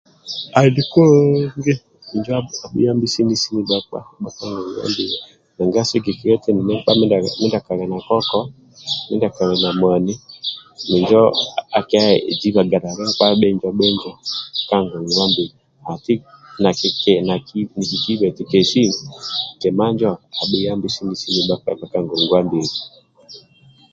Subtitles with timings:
[0.59, 1.73] Andi kulungi
[2.13, 5.15] injo abhuyambi sini sini bhakpa ndibha ka ngongwa mbili
[5.55, 8.39] nanga sigikilia eti endindi nkpa mindia kali na koko
[9.07, 10.13] mindia kali na mwani
[10.89, 11.21] minjo
[11.79, 12.77] akiezibaga
[13.45, 14.11] bhinjo bhinjo
[14.69, 15.53] ka ngongwa mbili
[15.91, 16.13] ati
[16.63, 16.89] naki
[17.81, 18.43] nikiba eti
[19.61, 20.09] kima njo
[20.41, 22.73] abhuayambi sini sini bhakpa ndibha ka ngongwa mbili